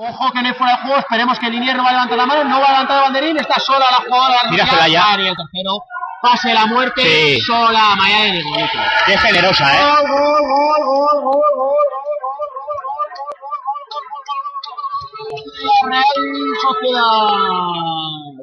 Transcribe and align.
Ojo 0.00 0.30
que 0.30 0.42
no 0.42 0.48
hay 0.48 0.54
fuera 0.54 0.76
de 0.76 0.82
juego, 0.82 0.98
esperemos 0.98 1.38
que 1.40 1.50
Linier 1.50 1.76
no 1.76 1.82
va 1.82 1.88
a 1.88 1.92
levantar 1.92 2.18
la 2.18 2.26
mano, 2.26 2.44
no 2.44 2.60
va 2.60 2.66
a 2.66 2.70
levantar 2.70 2.98
el 2.98 3.02
banderín, 3.02 3.36
está 3.36 3.58
sola 3.58 3.84
la 3.90 3.96
jugadora. 4.06 4.48
Míratela 4.48 4.86
ya. 4.86 5.16
Y 5.18 5.26
el 5.26 5.34
tercero, 5.36 5.84
pase 6.22 6.54
la 6.54 6.66
muerte, 6.66 7.02
Sí. 7.02 7.40
sola 7.40 7.96
Maya 7.96 8.22
de 8.32 8.42
Golito. 8.44 8.78
Qué 9.06 9.18
generosa, 9.18 9.74
¿eh? 9.74 9.80
Gol, 9.82 10.08
gol, 10.08 10.42
gol, 10.46 10.84
gol, 10.84 11.22
gol, 11.24 11.42
gol. 11.56 11.84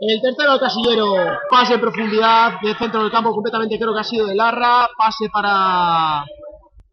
El 0.02 0.22
tercero 0.22 0.60
casillero. 0.60 1.14
Pase 1.50 1.76
en 1.76 1.82
profundidad 1.82 2.60
del 2.62 2.78
centro 2.78 3.02
del 3.02 3.12
campo 3.12 3.32
completamente 3.32 3.78
creo 3.78 3.94
que 3.94 4.00
ha 4.02 4.04
sido 4.04 4.28
de 4.28 4.36
Larra. 4.36 4.88
Pase 4.98 5.30
para 5.32 6.24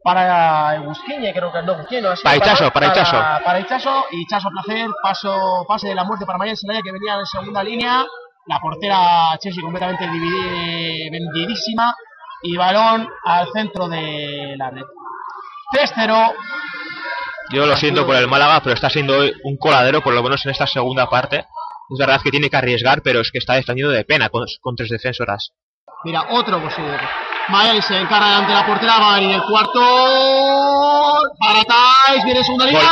para 0.04 0.80
Busquiñe, 0.80 1.32
creo 1.32 1.52
que 1.52 1.62
no, 1.62 1.76
Busquiñe, 1.76 2.00
no, 2.02 2.10
ha 2.10 2.16
sido 2.16 2.24
Para 2.24 2.36
Ichaso, 2.36 2.70
para 2.72 2.86
Ichaso. 2.88 3.16
Para 3.44 3.60
Ichaso 3.60 4.04
y 4.10 4.22
Ichaso 4.22 4.48
Placer, 4.50 4.88
paso, 5.02 5.64
pase 5.68 5.88
de 5.88 5.94
la 5.94 6.04
muerte 6.04 6.26
para 6.26 6.38
María 6.38 6.56
Celaya 6.56 6.80
que 6.82 6.92
venía 6.92 7.14
en 7.14 7.26
segunda 7.26 7.62
línea. 7.62 8.04
La 8.46 8.58
portera 8.58 9.36
Chelsea 9.38 9.62
completamente 9.62 10.04
dividi- 10.08 11.10
vendidísima 11.10 11.94
y 12.42 12.56
balón 12.56 13.08
al 13.24 13.46
centro 13.52 13.88
de 13.88 14.54
la 14.56 14.70
red. 14.70 14.82
3-0. 15.72 16.34
Yo 17.50 17.66
lo 17.66 17.76
siento 17.76 18.04
por 18.06 18.16
el 18.16 18.28
Málaga, 18.28 18.60
pero 18.62 18.74
está 18.74 18.90
siendo 18.90 19.18
un 19.44 19.56
coladero, 19.58 20.00
por 20.02 20.14
lo 20.14 20.22
menos 20.22 20.44
en 20.44 20.50
esta 20.52 20.66
segunda 20.66 21.08
parte. 21.08 21.38
Es 21.90 21.98
verdad 21.98 22.20
que 22.22 22.30
tiene 22.30 22.48
que 22.48 22.56
arriesgar, 22.56 23.02
pero 23.02 23.20
es 23.20 23.30
que 23.30 23.38
está 23.38 23.54
defendiendo 23.54 23.92
de 23.92 24.04
pena 24.04 24.28
con, 24.30 24.44
con 24.60 24.74
tres 24.74 24.88
defensoras. 24.88 25.52
Mira, 26.04 26.26
otro 26.30 26.60
posible. 26.60 26.98
Miami 27.48 27.82
se 27.82 27.96
encarga 27.98 28.28
delante 28.28 28.52
de 28.52 28.58
la 28.58 28.66
portera, 28.66 28.98
va 28.98 29.12
a 29.12 29.20
venir 29.20 29.34
el 29.34 29.42
cuarto. 29.42 29.80
Para 31.38 31.64
Tais, 31.64 32.24
viene 32.24 32.44
segunda 32.44 32.66
línea. 32.66 32.82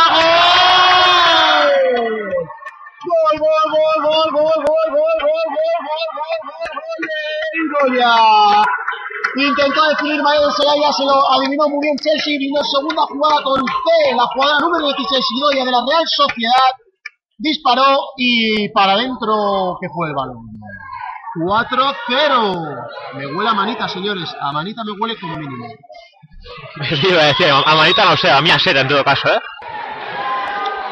¡Gol! 3.02 3.38
Gol, 3.38 3.38
gol, 3.38 3.66
gol, 3.70 3.98
gol, 4.02 4.30
gol, 4.32 4.42
gol, 4.42 4.88
gol, 4.91 4.91
gol, 4.91 5.10
gol, 5.10 5.47
gol, 6.20 6.58
gol, 7.10 7.56
gol, 7.72 7.97
gol. 7.97 8.66
Intentó 9.36 9.86
definir 9.88 10.22
Mayer 10.22 10.53
Celaya, 10.53 10.92
se 10.92 11.05
lo 11.05 11.14
adivinó 11.32 11.69
muy 11.69 11.78
bien 11.82 11.97
Chelsea, 11.98 12.36
vino 12.38 12.60
segunda 12.64 13.03
jugada 13.03 13.41
con 13.44 13.60
C, 13.60 14.14
la 14.16 14.27
jugada 14.34 14.58
número 14.58 14.86
16 14.86 15.25
Igoya 15.36 15.64
de 15.64 15.70
la 15.70 15.84
Real 15.86 16.05
Sociedad. 16.06 16.75
Disparó 17.38 17.97
y 18.16 18.69
para 18.70 18.92
adentro 18.94 19.78
que 19.80 19.88
fue 19.94 20.08
el 20.08 20.14
balón. 20.14 20.44
4-0. 21.36 22.77
Me 23.14 23.27
huele 23.27 23.50
a 23.50 23.55
manita, 23.55 23.89
señores. 23.89 24.34
A 24.41 24.53
manita 24.53 24.83
me 24.84 24.92
huele 24.92 25.19
como 25.19 25.37
mínimo. 25.37 25.67
Eso 26.81 27.09
iba 27.11 27.22
a 27.22 27.27
decir, 27.27 27.47
a 27.50 27.75
Manita 27.75 28.05
no 28.05 28.17
sé, 28.17 28.31
a 28.31 28.41
mí 28.41 28.50
a 28.50 28.59
Seta 28.59 28.81
en 28.81 28.89
todo 28.89 29.05
caso, 29.05 29.28
¿eh? 29.28 29.41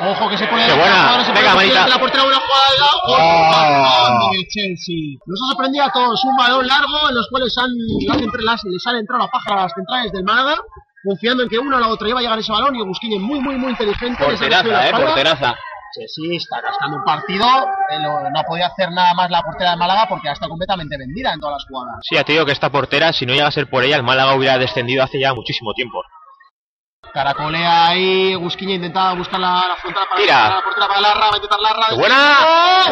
Ojo 0.01 0.29
que 0.29 0.39
se 0.39 0.47
pone 0.47 0.65
Qué 0.65 0.73
buena. 0.75 0.85
jugada, 0.95 1.17
no 1.19 1.25
se 1.25 1.33
Venga, 1.33 1.53
pone 1.55 1.67
manita. 1.67 1.89
la 1.89 1.99
portera 1.99 2.23
una 2.25 2.37
jugada 2.37 2.91
Oh. 3.09 4.29
oh. 4.29 4.31
del 4.33 4.47
Chelsea. 4.47 5.19
Nos 5.27 5.41
ha 5.43 5.47
sorprendido 5.53 5.85
a 5.85 5.91
todos 5.91 6.23
un 6.25 6.37
balón 6.37 6.67
largo 6.69 7.09
en 7.09 7.15
los 7.17 7.27
cuales 7.31 7.53
han, 7.59 7.71
las 8.07 8.23
entre- 8.23 8.43
las- 8.45 8.63
les 8.65 8.87
han 8.87 8.97
entrado 8.97 9.25
la 9.25 9.29
paja 9.31 9.55
a 9.55 9.63
las 9.65 9.73
centrales 9.73 10.13
del 10.13 10.23
Málaga, 10.23 10.57
confiando 11.05 11.43
en 11.43 11.49
que 11.49 11.59
una 11.59 11.79
o 11.79 11.81
la 11.81 11.89
otra 11.89 12.09
iba 12.09 12.21
a 12.21 12.23
llegar 12.23 12.39
ese 12.39 12.53
balón 12.53 12.77
y 12.77 12.85
Busquille 12.85 13.19
muy 13.19 13.41
muy 13.41 13.57
muy 13.57 13.71
inteligente. 13.71 14.23
Porteraza, 14.23 14.89
¿eh? 14.89 14.93
Porteraza. 14.93 15.55
Sí, 16.07 16.37
está 16.37 16.61
gastando 16.61 16.97
un 16.99 17.05
partido. 17.05 17.45
eh, 17.91 17.99
No, 18.01 18.43
podía 18.47 18.67
hacer 18.67 18.91
nada 18.93 19.15
más 19.15 19.31
la 19.31 19.43
portera 19.43 19.71
de 19.73 19.77
Málaga 19.77 20.07
porque 20.09 20.31
está 20.31 20.47
completamente 20.49 20.97
vendida 20.99 21.33
en 21.33 21.41
todas 21.41 21.55
las 21.57 21.65
jugadas. 21.69 21.97
Sí, 22.03 22.15
ya 22.15 22.25
te 22.25 22.33
digo 22.33 22.45
que 22.47 22.53
esta 22.53 22.71
portera, 22.71 23.13
si 23.13 23.27
no 23.27 23.33
llega 23.35 23.49
a 23.49 23.51
ser 23.51 23.69
por 23.69 23.83
ella, 23.85 23.97
el 23.97 24.03
Málaga 24.03 24.35
hubiera 24.35 24.59
descendido 24.59 25.03
hace 25.03 25.19
ya 25.21 25.35
muchísimo 25.35 25.73
tiempo. 25.75 26.03
Caracolea 27.13 27.87
ahí, 27.89 28.35
Busquiña 28.37 28.75
intentaba 28.75 29.15
buscar 29.15 29.41
la, 29.41 29.65
la 29.69 29.77
frontal 29.81 30.05
para 30.09 30.21
Tira. 30.21 30.49
la 30.51 30.63
portera 30.63 30.87
para 30.89 31.01
Larra, 31.01 31.21
va 31.29 31.33
a 31.33 31.37
intentar 31.37 31.61
Larra. 31.61 31.87
¡Qué 31.89 31.95
buena! 31.95 32.37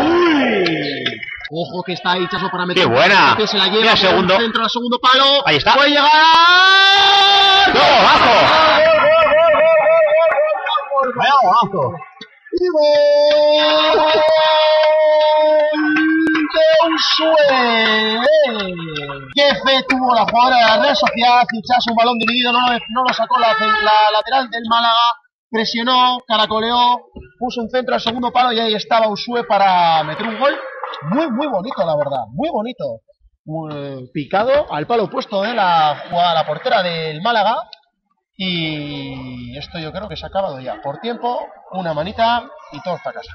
¡Uy! 0.00 1.04
Ojo 1.48 1.82
que 1.84 1.92
está 1.92 2.12
ahí 2.12 2.26
Chaso 2.28 2.48
para 2.50 2.66
meter. 2.66 2.82
¡Qué 2.82 2.88
buena! 2.88 3.34
Que 3.36 3.46
se 3.46 3.56
la 3.58 3.66
lleva 3.66 3.82
Mira, 3.82 3.96
segundo. 3.96 4.36
centro 4.36 4.64
al 4.64 4.70
segundo 4.70 4.98
palo. 4.98 5.42
Ahí 5.46 5.56
está. 5.56 5.74
Puede 5.74 5.90
llegar. 5.90 6.08
¡No, 7.74 7.80
bajo! 7.80 9.36
¡Vaya 11.16 11.32
golazo! 11.42 11.92
Y 12.58 12.68
gol 12.68 14.12
de 16.54 16.66
Unsue. 16.86 17.36
¡Qué 19.34 19.54
fe 19.56 19.84
tuvo 19.88 20.14
la 20.14 20.24
jugadora 20.24 20.56
de 20.56 20.62
la 20.62 20.76
Real 20.82 20.96
Sociedad! 20.96 21.44
Fichazo, 21.50 21.90
un 21.90 21.96
balón 21.96 22.18
dividido, 22.18 22.52
no 22.52 22.60
lo, 22.60 22.68
no 22.72 23.02
lo 23.06 23.12
sacó 23.12 23.38
la, 23.38 23.48
la 23.48 24.10
lateral 24.12 24.48
del 24.50 24.62
Málaga. 24.70 24.94
Presionó, 25.50 26.18
caracoleó, 26.26 27.02
puso 27.38 27.60
un 27.60 27.68
centro 27.68 27.94
al 27.94 28.00
segundo 28.00 28.32
palo 28.32 28.52
y 28.52 28.60
ahí 28.60 28.74
estaba 28.74 29.08
Usue 29.08 29.44
para 29.44 30.02
meter 30.04 30.26
un 30.26 30.38
gol. 30.38 30.58
Muy, 31.10 31.30
muy 31.30 31.46
bonito, 31.46 31.84
la 31.84 31.96
verdad. 31.96 32.24
Muy 32.32 32.48
bonito. 32.48 33.00
Picado 34.12 34.72
al 34.72 34.86
palo 34.86 35.04
opuesto 35.04 35.42
de 35.42 35.54
la 35.54 36.04
jugada, 36.08 36.34
la 36.34 36.46
portera 36.46 36.82
del 36.82 37.20
Málaga. 37.22 37.58
Y 38.36 39.56
esto 39.56 39.78
yo 39.78 39.92
creo 39.92 40.08
que 40.08 40.16
se 40.16 40.26
ha 40.26 40.28
acabado 40.28 40.60
ya. 40.60 40.80
Por 40.82 41.00
tiempo, 41.00 41.46
una 41.72 41.94
manita 41.94 42.46
y 42.72 42.82
todo 42.82 42.96
está 42.96 43.10
a 43.10 43.14
casa. 43.14 43.32